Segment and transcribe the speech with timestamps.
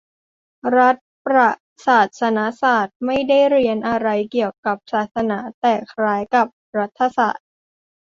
[0.77, 0.95] รัฐ
[1.25, 1.49] ประ
[1.87, 7.47] ศาสนศาสตร์ ไม่ได้เรียนอะไรเกี่ยวกับศาสนา แต่จะคล้ายกับรัฐศาสตร์